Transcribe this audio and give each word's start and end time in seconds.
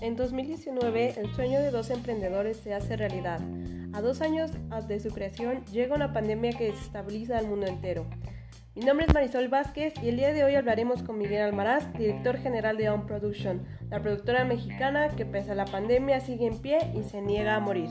En 0.00 0.14
2019, 0.14 1.14
el 1.18 1.34
sueño 1.34 1.60
de 1.60 1.70
dos 1.70 1.90
emprendedores 1.90 2.58
se 2.58 2.74
hace 2.74 2.96
realidad. 2.96 3.40
A 3.92 4.00
dos 4.00 4.20
años 4.20 4.52
ah, 4.70 4.80
de 4.82 5.00
su 5.00 5.08
creación 5.10 5.64
llega 5.72 5.96
una 5.96 6.12
pandemia 6.12 6.52
que 6.52 6.70
desestabiliza 6.70 7.38
al 7.38 7.48
mundo 7.48 7.66
entero. 7.66 8.06
Mi 8.74 8.84
nombre 8.84 9.06
es 9.06 9.14
Marisol 9.14 9.48
Vázquez 9.48 9.94
y 10.02 10.10
el 10.10 10.16
día 10.16 10.34
de 10.34 10.44
hoy 10.44 10.54
hablaremos 10.54 11.02
con 11.02 11.16
Miguel 11.16 11.40
Almaraz, 11.40 11.90
director 11.94 12.36
general 12.36 12.76
de 12.76 12.90
On 12.90 13.06
Production, 13.06 13.66
la 13.88 14.02
productora 14.02 14.44
mexicana 14.44 15.08
que 15.16 15.24
pese 15.24 15.52
a 15.52 15.54
la 15.54 15.64
pandemia 15.64 16.20
sigue 16.20 16.46
en 16.46 16.58
pie 16.58 16.78
y 16.94 17.02
se 17.02 17.22
niega 17.22 17.56
a 17.56 17.60
morir. 17.60 17.88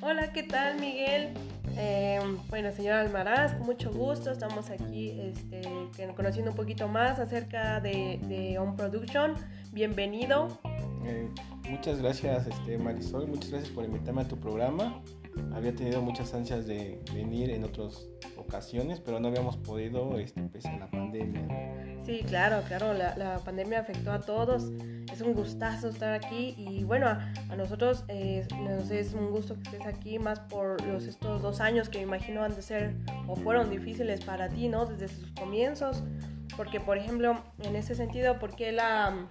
Hola, 0.00 0.32
¿qué 0.32 0.42
tal 0.44 0.80
Miguel? 0.80 1.34
Eh, 1.76 2.18
bueno, 2.48 2.72
señor 2.72 2.94
Almaraz, 2.94 3.58
mucho 3.60 3.90
gusto. 3.92 4.30
Estamos 4.30 4.70
aquí 4.70 5.20
este, 5.20 5.62
conociendo 6.16 6.52
un 6.52 6.56
poquito 6.56 6.88
más 6.88 7.18
acerca 7.18 7.80
de, 7.80 8.18
de 8.26 8.58
On 8.58 8.74
Production. 8.74 9.34
Bienvenido. 9.72 10.48
Eh, 11.04 11.28
muchas 11.68 12.00
gracias, 12.00 12.46
este, 12.46 12.78
Marisol. 12.78 13.28
Muchas 13.28 13.50
gracias 13.50 13.70
por 13.72 13.84
invitarme 13.84 14.22
a 14.22 14.28
tu 14.28 14.38
programa. 14.38 15.02
Había 15.52 15.74
tenido 15.74 16.00
muchas 16.00 16.32
ansias 16.34 16.66
de 16.66 17.00
venir 17.14 17.50
en 17.50 17.64
otras 17.64 18.08
ocasiones, 18.48 19.00
pero 19.00 19.20
no 19.20 19.28
habíamos 19.28 19.56
podido 19.56 20.18
este, 20.18 20.42
pese 20.42 20.68
a 20.68 20.78
la 20.78 20.90
pandemia. 20.90 21.46
Sí, 22.04 22.22
claro, 22.26 22.62
claro, 22.66 22.94
la, 22.94 23.14
la, 23.16 23.38
pandemia 23.40 23.80
afectó 23.80 24.10
a 24.10 24.20
todos. 24.20 24.72
Es 25.12 25.20
un 25.20 25.34
gustazo 25.34 25.88
estar 25.88 26.14
aquí 26.14 26.54
y 26.56 26.84
bueno, 26.84 27.06
a, 27.06 27.56
nosotros 27.56 28.04
eh, 28.08 28.46
nos 28.62 28.90
es 28.90 29.12
un 29.12 29.30
gusto 29.30 29.54
que 29.54 29.62
estés 29.62 29.86
aquí, 29.86 30.18
más 30.18 30.40
por 30.40 30.82
los, 30.86 31.04
estos 31.04 31.42
dos 31.42 31.60
años 31.60 31.88
que 31.88 31.98
me 31.98 32.04
imagino 32.04 32.42
han 32.42 32.54
de 32.54 32.62
ser 32.62 32.94
o 33.26 33.36
fueron 33.36 33.70
difíciles 33.70 34.24
para 34.24 34.48
ti, 34.48 34.68
¿no? 34.68 34.86
Desde 34.86 35.08
sus 35.08 35.30
comienzos. 35.32 36.02
Porque, 36.56 36.80
por 36.80 36.98
ejemplo, 36.98 37.36
en 37.62 37.76
ese 37.76 37.94
sentido, 37.94 38.38
¿por 38.38 38.56
qué 38.56 38.72
la 38.72 39.28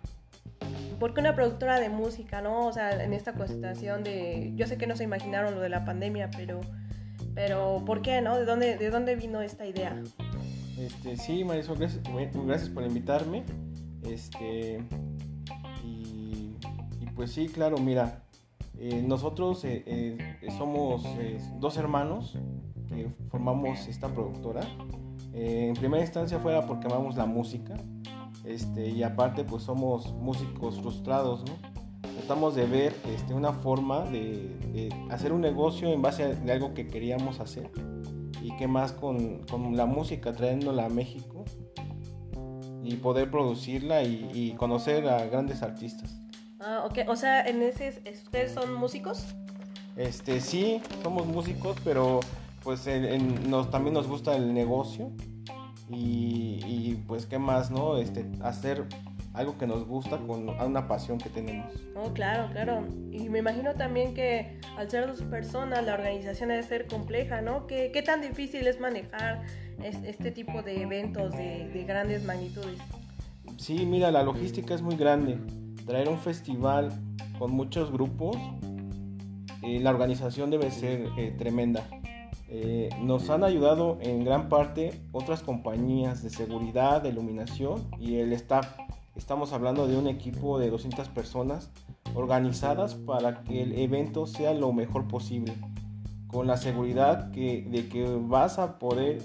porque 1.00 1.20
una 1.20 1.36
productora 1.36 1.80
de 1.80 1.90
música, 1.90 2.42
¿no? 2.42 2.66
O 2.66 2.74
sea, 2.74 3.04
en 3.04 3.14
esta 3.14 3.34
constatación 3.34 4.04
de, 4.04 4.52
yo 4.56 4.66
sé 4.66 4.78
que 4.78 4.88
no 4.88 4.96
se 4.96 5.04
imaginaron 5.04 5.54
lo 5.54 5.62
de 5.62 5.70
la 5.70 5.86
pandemia, 5.86 6.32
pero, 6.36 6.60
pero 7.38 7.84
¿por 7.86 8.02
qué, 8.02 8.20
no? 8.20 8.36
¿De 8.36 8.46
dónde, 8.46 8.78
de 8.78 8.90
dónde 8.90 9.16
vino 9.16 9.42
esta 9.42 9.64
idea? 9.68 9.96
Este, 10.76 11.18
sí, 11.18 11.44
Marisol, 11.44 11.78
gracias, 11.78 12.70
por 12.72 12.84
invitarme. 12.84 13.44
Este, 14.02 14.84
y, 15.84 16.56
pues 17.16 17.32
sí, 17.32 17.48
claro, 17.48 17.78
mira, 17.78 18.24
eh, 18.80 19.04
nosotros 19.06 19.64
eh, 19.66 19.84
eh, 19.86 20.48
somos 20.58 21.06
dos 21.60 21.78
hermanos 21.78 22.40
que 22.90 23.08
formamos 23.30 23.88
esta 23.88 24.08
productora. 24.08 24.62
en 25.32 25.76
primera 25.76 26.02
instancia 26.02 26.40
fuera 26.40 26.66
porque 26.66 26.88
amamos 26.88 27.16
la 27.18 27.28
música 27.28 27.76
este, 28.46 28.90
y 28.90 29.04
aparte 29.04 29.44
pues 29.44 29.62
somos 29.62 30.12
músicos 30.14 30.82
frustrados, 30.82 31.46
¿no? 31.46 31.67
Tratamos 32.28 32.56
de 32.56 32.66
ver 32.66 32.94
este, 33.16 33.34
una 33.34 33.54
forma 33.54 34.02
de, 34.02 34.90
hacer 35.10 35.32
un 35.32 35.40
negocio 35.40 35.94
en 35.94 36.02
base 36.02 36.24
a 36.26 36.52
algo 36.52 36.74
que 36.74 36.86
queríamos 36.86 37.40
hacer 37.40 37.72
y 38.42 38.54
qué 38.58 38.68
más 38.68 38.92
con, 38.92 39.46
con 39.46 39.78
la 39.78 39.86
música, 39.86 40.34
trayéndola 40.34 40.88
a 40.88 40.90
México 40.90 41.46
y 42.84 42.96
poder 42.98 43.32
producirla 43.32 44.04
y, 44.04 44.54
conocer 44.58 45.08
a 45.08 45.26
grandes 45.28 45.64
artistas. 45.64 46.18
Ah, 46.60 46.84
ok, 46.86 47.08
o 47.08 47.16
sea, 47.16 47.48
en 47.48 47.62
ese, 47.62 48.04
¿ustedes 48.26 48.52
son 48.52 48.74
músicos? 48.74 49.24
Este, 49.96 50.42
sí, 50.42 50.82
somos 51.04 51.28
músicos, 51.28 51.78
pero 51.86 52.20
pues 52.62 52.90
nos, 53.48 53.72
también 53.72 53.94
nos 53.94 54.06
gusta 54.06 54.36
el 54.36 54.54
negocio 54.54 55.14
y, 55.90 56.96
pues 57.08 57.26
qué 57.26 57.40
más, 57.40 57.72
¿no? 57.72 57.96
Este, 57.96 58.30
hacer 58.42 58.86
algo 59.38 59.58
que 59.58 59.68
nos 59.68 59.86
gusta 59.86 60.18
con 60.18 60.50
una 60.50 60.88
pasión 60.88 61.18
que 61.20 61.30
tenemos. 61.30 61.72
Oh, 61.96 62.12
claro, 62.14 62.52
claro. 62.52 62.86
Y 63.12 63.30
me 63.30 63.40
imagino 63.40 63.76
también 63.76 64.14
que 64.14 64.60
al 64.78 64.90
ser 64.90 65.08
dos 65.08 65.22
personas 65.24 65.86
la 65.86 65.94
organización 65.94 66.50
debe 66.50 66.64
ser 66.64 66.88
compleja, 66.88 67.42
¿no? 67.42 67.68
¿Qué, 67.68 67.92
qué 67.94 68.02
tan 68.02 68.22
difícil 68.22 68.68
es 68.68 68.80
manejar 68.80 69.44
este 69.84 70.32
tipo 70.32 70.62
de 70.64 70.82
eventos 70.82 71.32
de, 71.32 71.84
grandes 71.88 72.24
magnitudes? 72.24 72.80
Sí, 73.58 73.86
mira, 73.86 74.12
la 74.12 74.24
logística 74.24 74.74
es 74.74 74.82
muy 74.82 74.96
grande. 74.96 75.38
Traer 75.86 76.10
un 76.10 76.20
festival 76.20 76.92
con 77.40 77.52
muchos 77.52 77.92
grupos, 77.92 78.38
eh, 79.62 79.80
la 79.80 79.92
organización 79.92 80.50
debe 80.50 80.72
ser 80.72 81.08
eh, 81.18 81.34
tremenda. 81.38 81.88
Eh, 82.50 82.90
nos 83.02 83.30
han 83.30 83.44
ayudado 83.44 83.98
en 84.02 84.24
gran 84.24 84.48
parte 84.48 85.02
otras 85.12 85.44
compañías 85.44 86.24
de 86.24 86.30
seguridad, 86.30 87.02
de 87.02 87.10
iluminación 87.10 87.88
y 88.00 88.16
el 88.16 88.32
staff. 88.34 88.68
Estamos 89.18 89.52
hablando 89.52 89.88
de 89.88 89.98
un 89.98 90.08
equipo 90.08 90.60
de 90.60 90.70
200 90.70 91.10
personas 91.10 91.72
organizadas 92.14 92.94
para 92.94 93.44
que 93.44 93.64
el 93.64 93.78
evento 93.80 94.28
sea 94.28 94.54
lo 94.54 94.72
mejor 94.74 95.08
posible, 95.08 95.54
con 96.28 96.46
la 96.46 96.56
seguridad 96.56 97.32
que, 97.32 97.66
de 97.68 97.90
que 97.90 98.06
vas 98.22 98.60
a 98.60 98.78
poder 98.78 99.24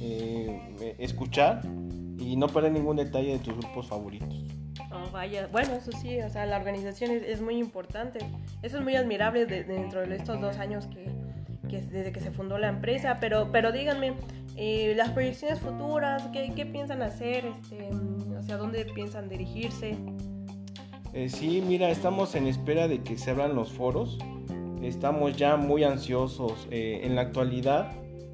eh, 0.00 0.96
escuchar 0.98 1.62
y 2.18 2.36
no 2.36 2.46
perder 2.46 2.72
ningún 2.72 2.96
detalle 2.96 3.32
de 3.32 3.38
tus 3.38 3.56
grupos 3.56 3.86
favoritos. 3.86 4.44
Oh, 4.92 5.10
vaya, 5.10 5.48
bueno, 5.50 5.74
eso 5.74 5.92
sí, 5.92 6.20
o 6.20 6.28
sea, 6.28 6.44
la 6.44 6.58
organización 6.58 7.10
es, 7.10 7.40
muy 7.40 7.56
importante. 7.56 8.18
Eso 8.62 8.78
es 8.78 8.84
muy 8.84 8.96
admirable 8.96 9.46
dentro 9.46 10.06
de 10.06 10.14
estos 10.14 10.40
dos 10.42 10.58
años 10.58 10.86
que, 10.88 11.10
desde 11.80 12.12
que 12.12 12.20
se 12.20 12.30
fundó 12.30 12.58
la 12.58 12.68
empresa, 12.68 13.16
pero, 13.18 13.50
pero 13.50 13.72
díganme, 13.72 14.14
eh, 14.56 14.94
las 14.96 15.10
proyecciones 15.10 15.60
futuras, 15.60 16.28
¿qué, 16.32 16.52
qué 16.54 16.66
piensan 16.66 17.02
hacer? 17.02 17.46
Este, 17.46 17.88
¿Hacia 18.38 18.56
dónde 18.56 18.84
piensan 18.84 19.28
dirigirse? 19.28 19.96
Eh, 21.14 21.28
sí, 21.28 21.62
mira, 21.66 21.90
estamos 21.90 22.34
en 22.34 22.46
espera 22.46 22.88
de 22.88 23.02
que 23.02 23.16
se 23.16 23.30
abran 23.30 23.54
los 23.54 23.72
foros. 23.72 24.18
Estamos 24.82 25.36
ya 25.36 25.56
muy 25.56 25.84
ansiosos. 25.84 26.66
Eh, 26.70 27.00
en 27.04 27.14
la 27.14 27.22
actualidad 27.22 27.92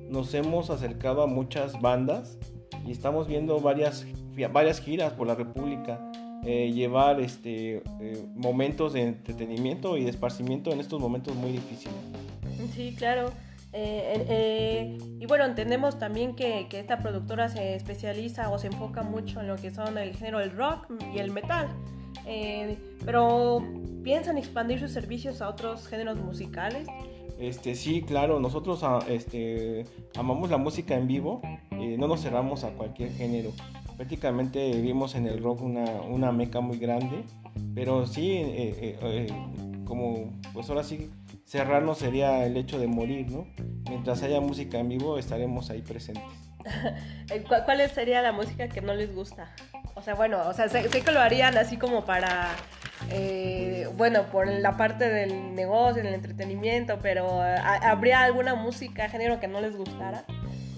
nos 0.09 0.33
hemos 0.35 0.71
acercado 0.71 1.23
a 1.23 1.27
muchas 1.27 1.81
bandas 1.81 2.39
y 2.87 2.93
estamos 2.93 3.29
viendo 3.29 3.61
varias, 3.61 4.07
varias 4.53 4.81
giras 4.81 5.13
por 5.13 5.27
la 5.27 5.35
República. 5.35 6.01
llevar 6.45 7.21
este, 7.21 7.83
momentos 8.35 8.95
de 8.95 9.03
entretenimiento 9.03 9.99
y 9.99 10.05
de 10.05 10.11
esparcimiento 10.11 10.73
en 10.73 10.81
estos 10.81 11.01
momentos 11.01 11.35
muy 11.35 11.53
difíciles. 11.53 11.95
Sí, 12.75 12.95
claro. 12.97 13.31
Eh, 13.73 14.25
eh, 14.29 14.99
y 15.21 15.27
bueno, 15.27 15.45
entendemos 15.45 15.99
también 15.99 16.35
que, 16.35 16.67
esta 16.73 16.99
productora 16.99 17.49
se 17.49 17.75
especializa 17.75 18.51
o 18.51 18.59
se 18.59 18.69
enfoca 18.69 19.03
mucho 19.03 19.41
en 19.41 19.49
lo 19.49 19.57
que 19.57 19.71
son 19.71 19.99
el 19.99 20.15
género 20.17 20.39
del 20.39 20.53
rock 20.53 20.91
y 21.15 21.19
el 21.19 21.31
metal. 21.31 21.69
Eh, 22.27 22.79
pero 23.05 23.63
¿piensan 24.03 24.39
expandir 24.39 24.81
sus 24.81 24.93
servicios 24.93 25.43
a 25.43 25.49
otros 25.49 25.87
géneros 25.87 26.19
musicales? 26.19 26.87
Este, 27.39 27.75
sí, 27.75 28.03
claro, 28.03 28.41
nosotros 28.41 28.81
ah, 28.83 28.99
este, 29.09 29.85
amamos 30.17 30.51
la 30.51 30.57
música 30.57 30.97
en 30.97 31.07
vivo, 31.07 31.41
no 31.71 32.09
nos 32.09 32.23
cerramos 32.23 32.65
a 32.65 32.71
cualquier 32.71 33.13
género. 33.13 33.53
Prácticamente 33.97 34.73
vivimos 34.73 35.15
en 35.15 35.27
el 35.27 35.43
rock 35.43 35.63
una, 35.63 35.85
una 36.09 36.33
meca 36.33 36.61
muy 36.61 36.79
grande, 36.79 37.25
pero 37.75 38.07
sí, 38.07 38.43
como 39.85 40.33
pues 40.53 40.69
ahora 40.69 40.83
sí 40.83 41.11
cerrarnos 41.49 41.99
sería 41.99 42.45
el 42.45 42.57
hecho 42.57 42.79
de 42.79 42.87
morir, 42.87 43.31
¿no? 43.31 43.47
Mientras 43.89 44.23
haya 44.23 44.41
música 44.41 44.79
en 44.79 44.91
vivo 44.91 45.19
estaremos 45.19 45.71
ahí 45.71 45.81
presentes. 45.81 46.23
¿Cuál 47.65 47.91
sería 47.91 48.21
la 48.21 48.33
música 48.33 48.69
que 48.69 48.83
no 48.83 48.95
les 48.95 49.15
gusta? 49.15 49.51
O 49.95 50.03
sea, 50.03 50.15
bueno, 50.15 50.47
o 50.47 50.53
sea, 50.53 50.69
sé, 50.69 50.89
que 50.89 51.11
lo 51.11 51.21
harían 51.21 51.57
así 51.57 51.79
como 51.79 52.05
para, 52.05 52.51
eh, 53.11 53.89
bueno, 53.97 54.27
por 54.31 54.47
la 54.47 54.77
parte 54.77 55.09
del 55.09 55.55
negocio, 55.55 56.03
del 56.03 56.13
entretenimiento, 56.13 56.99
pero 57.01 57.41
¿habría 57.41 58.23
alguna 58.23 58.55
música, 58.55 59.09
género 59.09 59.41
que 59.41 59.49
no 59.49 59.63
les 59.63 59.75
gustara? 59.75 60.25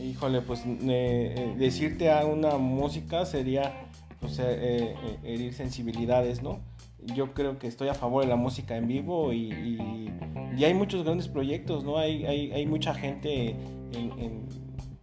Híjole, 0.00 0.40
pues 0.40 0.62
eh, 0.66 1.54
decirte 1.58 2.12
a 2.12 2.24
una 2.24 2.56
música 2.58 3.26
sería 3.26 3.72
pues, 4.20 4.38
eh, 4.40 4.94
herir 5.24 5.52
sensibilidades, 5.52 6.42
¿no? 6.42 6.60
yo 7.02 7.32
creo 7.32 7.58
que 7.58 7.66
estoy 7.66 7.88
a 7.88 7.94
favor 7.94 8.22
de 8.22 8.28
la 8.28 8.36
música 8.36 8.76
en 8.76 8.86
vivo 8.86 9.32
y, 9.32 10.12
hay 10.58 10.74
muchos 10.74 11.04
grandes 11.04 11.28
proyectos, 11.28 11.84
¿no? 11.84 11.98
Hay, 11.98 12.24
hay, 12.24 12.66
mucha 12.66 12.94
gente 12.94 13.56
en, 13.92 14.46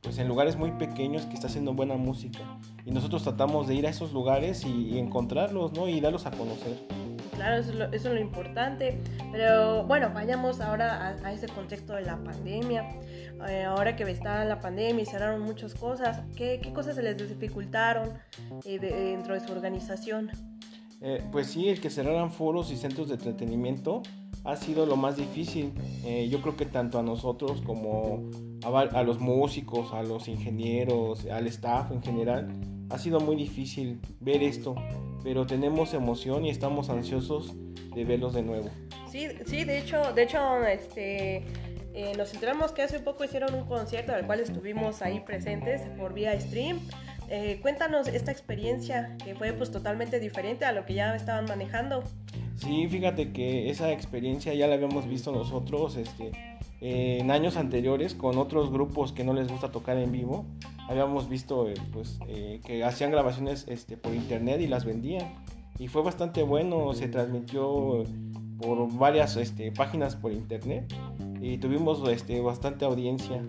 pues 0.02 0.18
en 0.20 0.28
lugares 0.28 0.56
muy 0.56 0.72
pequeños 0.72 1.26
que 1.26 1.34
está 1.34 1.48
haciendo 1.48 1.74
buena 1.74 1.96
música 1.96 2.40
y 2.86 2.92
nosotros 2.92 3.24
tratamos 3.24 3.68
de 3.68 3.76
ir 3.76 3.86
a 3.86 3.90
esos 3.90 4.14
lugares 4.14 4.64
y, 4.66 4.98
encontrarlos, 4.98 5.74
¿no? 5.74 5.90
Y 5.90 6.00
darlos 6.00 6.26
a 6.26 6.32
conocer. 6.32 6.78
Claro, 7.36 7.58
eso 7.58 7.72
es, 7.92 8.06
lo, 8.06 8.18
importante. 8.18 8.98
Pero 9.34 9.84
bueno, 9.84 10.10
vayamos 10.14 10.62
ahora 10.62 11.20
a, 11.24 11.34
ese 11.34 11.48
contexto 11.48 11.94
de 11.94 12.04
la 12.04 12.18
pandemia. 12.24 12.88
Eh, 13.50 13.66
ahora 13.66 13.98
que 13.98 14.04
está 14.04 14.46
la 14.46 14.62
pandemia 14.62 15.04
y 15.04 15.06
cerraron 15.06 15.42
muchas 15.42 15.76
cosas, 15.76 16.22
¿qué, 16.38 16.62
qué 16.64 16.72
cosas 16.72 16.96
se 16.96 17.04
les 17.04 17.18
dificultaron 17.18 18.14
eh, 18.64 18.80
dentro 18.80 19.34
de 19.34 19.42
su 19.42 19.52
organización? 19.52 20.32
Eh, 21.02 21.22
pues 21.32 21.48
sí, 21.48 21.68
el 21.68 21.82
que 21.82 21.90
cerraran 21.90 22.32
foros 22.32 22.72
y 22.72 22.78
centros 22.78 23.10
de 23.10 23.16
entretenimiento 23.16 24.02
ha 24.48 24.56
sido 24.56 24.86
lo 24.86 24.96
más 24.96 25.18
difícil. 25.18 25.74
yo 26.30 26.42
creo 26.42 26.58
que 26.58 26.66
tanto 26.66 26.98
a 26.98 27.04
nosotros 27.04 27.62
como 27.62 28.30
a, 28.64 28.80
a, 28.80 29.04
los 29.04 29.20
músicos, 29.20 29.94
a 29.94 30.02
los 30.02 30.28
ingenieros, 30.28 31.26
al 31.28 31.46
staff 31.48 31.92
en 31.92 32.02
general, 32.02 32.50
ha 32.90 32.98
sido 32.98 33.20
muy 33.20 33.36
difícil 33.36 34.00
ver 34.20 34.42
esto 34.42 34.76
pero 35.28 35.46
tenemos 35.46 35.94
emoción 35.94 36.46
y 36.46 36.50
estamos 36.50 36.90
ansiosos 36.90 37.54
de 37.94 38.06
verlos 38.06 38.34
de 38.34 38.44
nuevo. 38.44 38.70
Sí, 39.12 39.28
sí, 39.46 39.66
de 39.66 39.80
hecho, 39.80 40.14
de 40.14 40.24
hecho, 40.24 40.64
este, 40.64 41.44
eh, 41.94 42.14
nos 42.18 42.34
enteramos 42.34 42.72
que 42.72 42.84
hace 42.84 43.02
poco 43.02 43.26
hicieron 43.26 43.54
un 43.54 43.66
concierto 43.66 44.14
al 44.14 44.26
cual 44.26 44.40
estuvimos 44.40 45.02
ahí 45.02 45.20
presentes 45.20 45.82
por 45.98 46.14
vía 46.14 46.40
stream. 46.40 46.80
Eh, 47.30 47.60
cuéntanos 47.62 48.08
esta 48.08 48.32
experiencia 48.32 49.18
que 49.22 49.36
fue 49.36 49.52
pues 49.52 49.70
totalmente 49.70 50.22
diferente 50.22 50.64
a 50.64 50.72
lo 50.72 50.86
que 50.86 50.94
ya 50.94 51.14
estaban 51.14 51.44
manejando. 51.44 52.06
Sí, 52.58 52.88
fíjate 52.88 53.32
que 53.32 53.70
esa 53.70 53.92
experiencia 53.92 54.54
ya 54.54 54.68
la 54.68 54.76
habíamos 54.76 55.08
visto 55.08 55.32
nosotros 55.32 55.96
este, 55.96 56.32
en 56.82 57.32
años 57.32 57.56
anteriores 57.56 58.14
con 58.14 58.38
otros 58.38 58.72
grupos 58.72 59.14
que 59.14 59.24
no 59.24 59.34
les 59.34 59.48
gusta 59.48 59.72
tocar 59.72 59.98
en 59.98 60.12
vivo 60.12 60.46
habíamos 60.88 61.30
visto 61.30 61.70
eh, 61.70 61.76
pues, 61.92 62.20
eh, 62.28 62.62
que 62.66 62.84
hacían 62.84 63.12
grabaciones 63.12 63.66
este, 63.68 63.98
por 63.98 64.14
internet 64.14 64.62
y 64.62 64.68
las 64.68 64.86
vendían. 64.86 65.34
Y 65.80 65.90
fue 65.90 66.02
bastante 66.02 66.44
bueno, 66.44 66.94
se 66.94 67.08
transmitió 67.08 68.04
por 68.60 68.92
varias 68.98 69.36
este, 69.36 69.72
páginas 69.72 70.16
por 70.16 70.32
internet 70.32 70.92
y 71.40 71.60
tuvimos 71.60 72.08
este, 72.10 72.42
bastante 72.42 72.86
audiencia. 72.86 73.44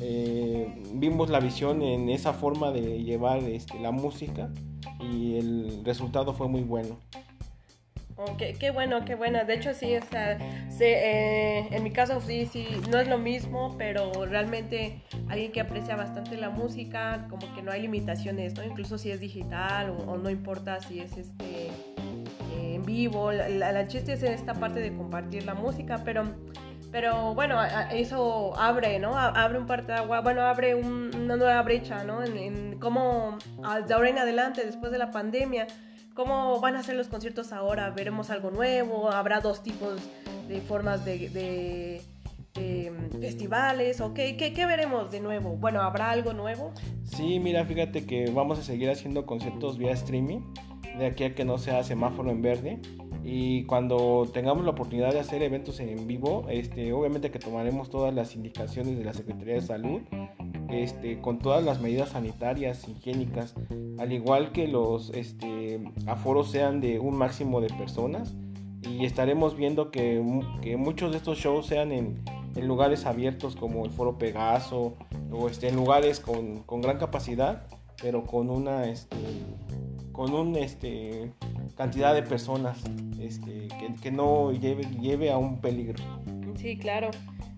Eh, 0.00 0.82
vimos 0.94 1.30
la 1.30 1.38
visión 1.38 1.82
en 1.82 2.08
esa 2.08 2.32
forma 2.32 2.72
de 2.72 3.04
llevar 3.04 3.38
este, 3.44 3.78
la 3.78 3.92
música 3.92 4.50
y 4.98 5.36
el 5.36 5.82
resultado 5.84 6.34
fue 6.34 6.48
muy 6.48 6.62
bueno. 6.62 6.98
Oh, 8.22 8.36
qué, 8.36 8.70
bueno, 8.70 9.02
qué 9.06 9.14
bueno. 9.14 9.42
De 9.46 9.54
hecho, 9.54 9.72
sí, 9.72 9.94
eh, 9.94 11.68
en 11.70 11.82
mi 11.82 11.90
caso 11.90 12.20
sí, 12.20 12.44
sí, 12.44 12.68
no 12.90 12.98
es 12.98 13.08
lo 13.08 13.16
mismo, 13.16 13.76
pero 13.78 14.26
realmente 14.26 15.00
alguien 15.30 15.52
que 15.52 15.60
aprecia 15.60 15.96
bastante 15.96 16.36
la 16.36 16.50
música, 16.50 17.26
como 17.30 17.54
que 17.54 17.62
no 17.62 17.72
hay 17.72 17.80
limitaciones, 17.80 18.54
¿no? 18.56 18.64
Incluso 18.64 18.98
si 18.98 19.10
es 19.10 19.20
digital 19.20 19.96
o, 20.06 20.18
no 20.18 20.28
importa 20.28 20.80
si 20.80 21.00
es 21.00 21.16
este 21.16 21.68
eh, 21.68 22.74
en 22.74 22.84
vivo. 22.84 23.32
La, 23.32 23.88
chiste 23.88 24.12
es 24.12 24.22
esta 24.22 24.52
parte 24.52 24.80
de 24.80 24.94
compartir 24.94 25.46
la 25.46 25.54
música, 25.54 26.02
pero 26.04 26.24
pero 26.92 27.34
bueno, 27.34 27.58
eso 27.90 28.52
abre, 28.58 28.98
¿no? 28.98 29.16
Abre 29.16 29.58
un 29.58 29.66
parte 29.66 29.92
de 29.92 29.98
agua, 29.98 30.20
bueno, 30.20 30.42
abre 30.42 30.74
una 30.74 31.36
nueva 31.36 31.62
brecha, 31.62 32.04
¿no? 32.04 32.22
En, 32.22 32.36
en 32.36 32.78
cómo 32.78 33.38
de 33.86 33.94
ahora 33.94 34.10
en 34.10 34.18
adelante, 34.18 34.62
después 34.66 34.92
de 34.92 34.98
la 34.98 35.10
pandemia, 35.10 35.68
¿Cómo 36.14 36.60
van 36.60 36.76
a 36.76 36.82
ser 36.82 36.96
los 36.96 37.08
conciertos 37.08 37.52
ahora? 37.52 37.90
¿Veremos 37.90 38.30
algo 38.30 38.50
nuevo? 38.50 39.10
¿Habrá 39.10 39.40
dos 39.40 39.62
tipos 39.62 40.00
de 40.48 40.60
formas 40.60 41.04
de, 41.04 42.02
mm, 42.56 43.20
festivales? 43.20 44.00
¿O 44.00 44.12
qué, 44.12 44.36
qué, 44.36 44.66
veremos 44.66 45.10
de 45.10 45.20
nuevo? 45.20 45.56
Bueno, 45.56 45.80
¿habrá 45.80 46.10
algo 46.10 46.32
nuevo? 46.32 46.72
Sí, 47.04 47.38
mira, 47.38 47.64
fíjate 47.64 48.06
que 48.06 48.30
vamos 48.30 48.58
a 48.58 48.62
seguir 48.62 48.90
haciendo 48.90 49.24
conciertos 49.24 49.78
vía 49.78 49.92
streaming, 49.92 50.40
de 50.98 51.06
aquí 51.06 51.24
a 51.24 51.34
que 51.34 51.44
no 51.44 51.58
sea 51.58 51.84
semáforo 51.84 52.30
en 52.30 52.42
verde. 52.42 52.80
Y 53.22 53.64
cuando 53.64 54.28
tengamos 54.32 54.64
la 54.64 54.70
oportunidad 54.70 55.12
de 55.12 55.20
hacer 55.20 55.42
eventos 55.42 55.78
en 55.78 56.06
vivo, 56.06 56.46
este, 56.48 56.92
obviamente 56.92 57.30
que 57.30 57.38
tomaremos 57.38 57.88
todas 57.88 58.12
las 58.12 58.34
indicaciones 58.34 58.98
de 58.98 59.04
la 59.04 59.12
Secretaría 59.12 59.54
de 59.54 59.60
Salud 59.60 60.00
este, 60.72 61.20
con 61.20 61.38
todas 61.38 61.64
las 61.64 61.80
medidas 61.80 62.10
sanitarias, 62.10 62.88
higiénicas, 62.88 63.54
al 63.98 64.12
igual 64.12 64.52
que 64.52 64.68
los 64.68 65.10
este, 65.10 65.80
aforos 66.06 66.50
sean 66.50 66.80
de 66.80 66.98
un 66.98 67.16
máximo 67.16 67.60
de 67.60 67.68
personas 67.68 68.34
y 68.82 69.04
estaremos 69.04 69.56
viendo 69.56 69.90
que, 69.90 70.20
muchos 70.78 71.12
de 71.12 71.18
estos 71.18 71.38
shows 71.38 71.66
sean 71.66 71.92
en, 71.92 72.22
lugares 72.56 73.06
abiertos 73.06 73.56
como 73.56 73.84
el 73.86 73.92
Foro 73.92 74.18
Pegaso 74.18 74.96
o 75.30 75.48
este, 75.48 75.68
en 75.68 75.76
lugares 75.76 76.20
con, 76.20 76.64
gran 76.82 76.98
capacidad, 76.98 77.66
pero 78.02 78.24
con 78.24 78.50
una 78.50 78.86
este, 78.86 79.16
con 80.12 80.34
un 80.34 80.56
este, 80.56 81.32
cantidad 81.76 82.12
de 82.12 82.22
personas 82.22 82.78
este, 83.20 83.68
que, 84.02 84.10
no 84.10 84.52
lleve, 84.52 84.84
lleve 85.00 85.30
a 85.30 85.38
un 85.38 85.60
peligro. 85.60 86.02
Sí, 86.56 86.76
claro. 86.76 87.10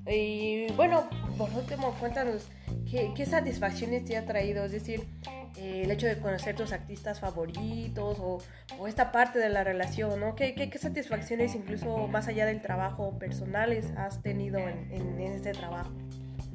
Y 0.06 0.70
bueno, 0.72 1.04
por 1.38 1.48
último, 1.54 1.94
cuéntanos 1.98 2.48
¿Qué, 2.92 3.24
satisfacciones 3.24 4.04
te 4.04 4.18
ha 4.18 4.26
traído? 4.26 4.66
Es 4.66 4.72
decir, 4.72 5.08
eh, 5.56 5.80
el 5.84 5.90
hecho 5.90 6.06
de 6.06 6.18
conocer 6.18 6.54
tus 6.54 6.72
artistas 6.72 7.20
favoritos 7.20 8.18
o, 8.20 8.38
esta 8.86 9.12
parte 9.12 9.38
de 9.38 9.48
la 9.48 9.64
relación, 9.64 10.20
¿no? 10.20 10.34
¿Qué, 10.34 10.54
qué, 10.54 10.78
satisfacciones, 10.78 11.54
incluso 11.54 12.06
más 12.08 12.28
allá 12.28 12.44
del 12.44 12.60
trabajo, 12.60 13.18
personales 13.18 13.90
has 13.96 14.20
tenido 14.20 14.58
en, 14.58 15.18
este 15.20 15.52
trabajo? 15.52 15.90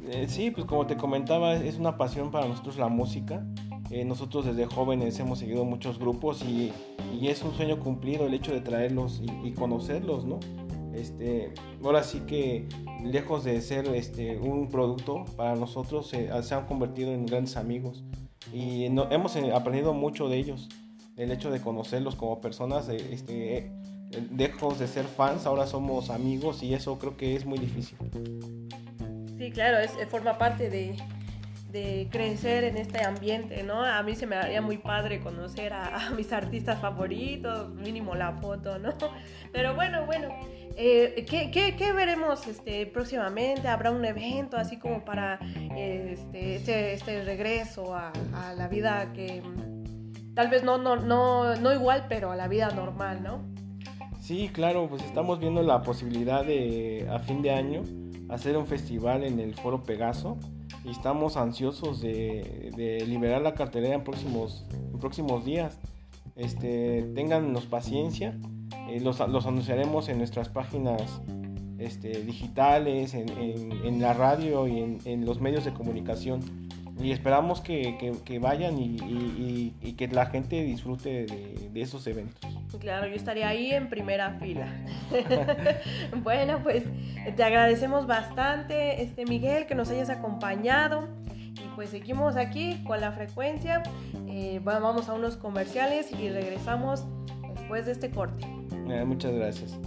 Eh, 0.08 0.28
sí, 0.30 0.52
pues 0.52 0.68
como 0.68 0.86
te 0.86 0.96
comentaba, 0.96 1.56
es 1.56 1.80
una 1.80 1.98
pasión 1.98 2.30
para 2.30 2.48
nosotros 2.48 2.78
la 2.78 2.88
música. 2.88 3.44
Eh, 3.90 4.06
nosotros 4.06 4.46
desde 4.46 4.68
jóvenes 4.68 5.20
hemos 5.20 5.40
seguido 5.40 5.66
muchos 5.66 5.98
grupos 5.98 6.44
y, 6.44 6.72
y, 7.20 7.30
es 7.30 7.42
un 7.42 7.56
sueño 7.56 7.80
cumplido 7.80 8.28
el 8.28 8.34
hecho 8.36 8.54
de 8.54 8.62
traerlos 8.62 9.24
y, 9.24 9.48
y 9.48 9.54
conocerlos, 9.54 10.26
¿no? 10.26 10.40
Este, 10.98 11.54
ahora 11.84 12.04
sí 12.04 12.22
que 12.22 12.68
lejos 13.04 13.44
de 13.44 13.62
ser 13.62 13.88
este, 13.88 14.38
un 14.38 14.70
producto 14.70 15.26
para 15.36 15.56
nosotros 15.56 16.08
se, 16.08 16.30
han 16.32 16.66
convertido 16.66 17.12
en 17.14 17.26
grandes 17.26 17.56
amigos. 17.56 18.04
Y 18.54 18.86
hemos 18.86 19.36
eh, 19.36 19.52
aprendido 19.54 19.94
mucho 19.94 20.30
de 20.30 20.38
ellos. 20.38 20.70
El 21.16 21.32
hecho 21.32 21.52
de 21.52 21.62
conocerlos 21.62 22.16
como 22.16 22.42
personas 22.42 22.90
este, 22.90 23.72
lejos 24.36 24.80
de 24.80 24.88
ser 24.88 25.06
fans 25.06 25.46
ahora 25.46 25.68
somos 25.68 26.10
amigos 26.10 26.64
y 26.64 26.74
eso 26.74 26.98
creo 26.98 27.18
que 27.18 27.36
es 27.36 27.46
muy 27.46 27.58
difícil. 27.58 27.98
Sí 29.38 29.52
claro 29.52 29.78
forma 30.10 30.38
parte 30.38 30.70
de, 30.70 30.96
de 31.72 32.08
crecer 32.10 32.64
en 32.64 32.78
este 32.78 33.04
ambiente, 33.04 33.64
¿no? 33.64 33.84
A 33.84 34.02
mí 34.04 34.16
se 34.16 34.26
me 34.26 34.36
haría 34.38 34.62
muy 34.62 34.78
padre 34.78 35.20
conocer 35.20 35.74
a, 35.74 36.12
mis 36.16 36.32
artistas 36.32 36.80
favoritos, 36.80 37.70
mínimo 37.74 38.16
la 38.16 38.34
foto, 38.34 38.80
¿no? 38.80 38.94
Pero 39.52 39.76
bueno, 39.76 40.06
bueno, 40.06 40.30
eh, 40.76 41.26
¿qué, 41.28 41.94
veremos 41.94 42.48
este, 42.48 42.86
próximamente? 42.86 43.68
¿Habrá 43.68 43.92
un 43.92 44.06
evento 44.06 44.58
así 44.58 44.78
como 44.78 45.04
para 45.04 45.40
este, 45.76 46.56
este, 46.56 46.94
este 46.94 47.24
regreso 47.24 47.96
a, 47.96 48.14
a, 48.34 48.54
la 48.54 48.68
vida 48.68 49.12
que 49.14 49.42
tal 50.34 50.50
vez 50.50 50.64
no, 50.64 50.78
no, 50.78 50.96
no, 50.96 51.56
no 51.56 51.74
igual, 51.74 52.06
pero 52.08 52.32
a 52.32 52.36
la 52.36 52.48
vida 52.48 52.70
normal, 52.70 53.24
¿no? 53.24 53.44
Sí, 54.22 54.50
claro, 54.54 54.88
pues 54.88 55.04
estamos 55.04 55.40
viendo 55.40 55.62
la 55.64 55.82
posibilidad 55.82 56.46
de 56.46 57.08
a 57.10 57.20
fin 57.20 57.42
de 57.42 57.52
año 57.52 57.82
hacer 58.30 58.58
un 58.58 58.68
festival 58.68 59.24
en 59.24 59.40
el 59.40 59.56
Foro 59.56 59.84
Pegaso 59.84 60.38
y 60.84 60.90
estamos 60.90 61.38
ansiosos 61.38 62.02
de, 62.02 62.72
de 62.76 63.06
liberar 63.06 63.42
la 63.42 63.54
cartelera 63.54 63.96
en 63.96 64.04
próximos, 64.04 64.66
en 64.72 65.00
próximos 65.00 65.46
días. 65.46 65.80
Este, 66.36 67.02
téngannos 67.16 67.66
paciencia 67.66 68.38
eh, 68.90 69.02
los, 69.02 69.20
anunciaremos 69.20 70.08
en 70.08 70.18
nuestras 70.18 70.50
páginas 70.50 71.22
este, 71.78 72.22
digitales, 72.24 73.14
en, 73.14 74.02
la 74.02 74.14
radio 74.14 74.68
y 74.68 75.00
en, 75.04 75.26
los 75.26 75.42
medios 75.42 75.66
de 75.66 75.74
comunicación. 75.74 76.42
Y 77.02 77.12
esperamos 77.12 77.62
que, 77.62 78.40
vayan 78.42 78.78
y, 78.80 79.94
que 79.98 80.08
la 80.08 80.28
gente 80.28 80.64
disfrute 80.64 81.26
de, 81.26 81.82
esos 81.82 82.08
eventos. 82.08 82.57
Claro, 82.80 83.08
yo 83.08 83.16
estaría 83.16 83.48
ahí 83.48 83.72
en 83.72 83.90
primera 83.90 84.32
fila. 84.40 84.68
bueno, 86.24 86.60
pues 86.64 86.84
te 87.36 87.44
agradecemos 87.44 88.08
bastante, 88.08 89.02
este 89.02 89.26
Miguel, 89.26 89.66
que 89.66 89.76
nos 89.76 89.90
hayas 89.90 90.10
acompañado. 90.10 91.08
Y 91.32 91.76
pues 91.76 91.90
seguimos 91.90 92.36
aquí 92.36 92.84
con 92.86 93.02
la 93.02 93.12
frecuencia. 93.12 93.84
Eh, 94.28 94.60
vamos 94.64 95.10
a 95.10 95.14
unos 95.14 95.38
comerciales 95.38 96.12
y 96.12 96.30
regresamos 96.30 97.06
después 97.56 97.86
de 97.86 97.94
este 97.94 98.12
corte. 98.12 98.46
muchas 99.06 99.34
gracias. 99.34 99.80